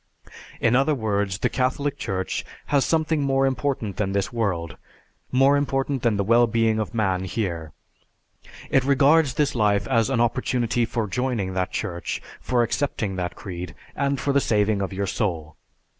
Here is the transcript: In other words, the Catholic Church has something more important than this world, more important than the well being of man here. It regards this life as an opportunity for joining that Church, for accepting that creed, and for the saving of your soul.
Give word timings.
In 0.59 0.75
other 0.75 0.95
words, 0.95 1.37
the 1.37 1.47
Catholic 1.47 1.95
Church 1.95 2.43
has 2.73 2.83
something 2.83 3.21
more 3.21 3.45
important 3.45 3.97
than 3.97 4.13
this 4.13 4.33
world, 4.33 4.75
more 5.31 5.55
important 5.55 6.01
than 6.01 6.17
the 6.17 6.23
well 6.23 6.47
being 6.47 6.79
of 6.79 6.95
man 6.95 7.23
here. 7.25 7.71
It 8.71 8.83
regards 8.83 9.35
this 9.35 9.53
life 9.53 9.87
as 9.87 10.09
an 10.09 10.19
opportunity 10.19 10.85
for 10.85 11.05
joining 11.07 11.53
that 11.53 11.71
Church, 11.71 12.19
for 12.39 12.63
accepting 12.63 13.15
that 13.17 13.35
creed, 13.35 13.75
and 13.95 14.19
for 14.19 14.33
the 14.33 14.41
saving 14.41 14.81
of 14.81 14.91
your 14.91 15.05
soul. 15.05 15.55